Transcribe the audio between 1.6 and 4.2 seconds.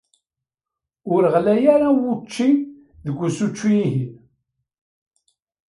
ara wučči deg usečču-ihin.